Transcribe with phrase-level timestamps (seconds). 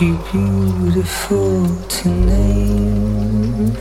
[0.00, 3.76] too beautiful to name.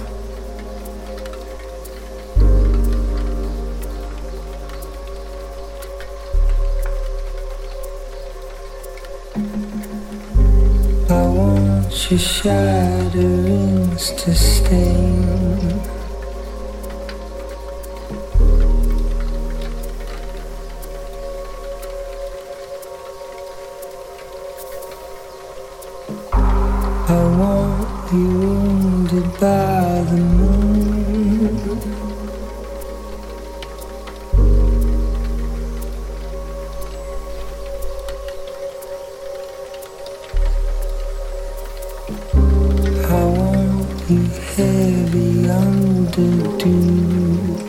[11.09, 15.98] I want your shatterings to stain.
[44.89, 47.68] Heavy I'm.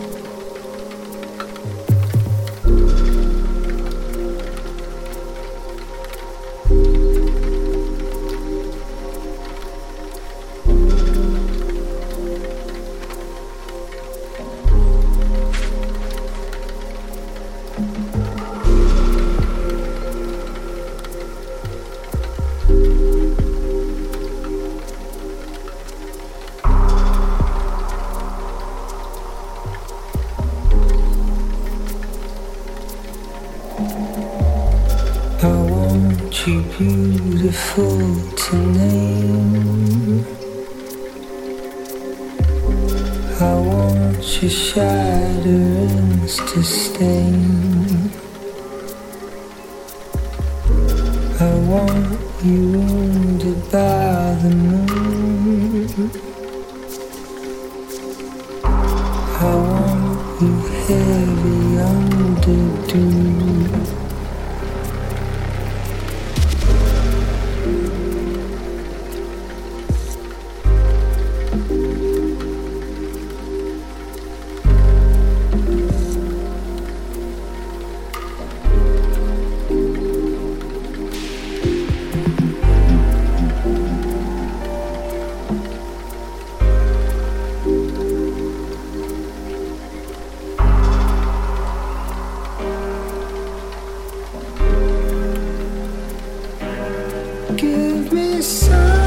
[97.57, 99.00] Give me some.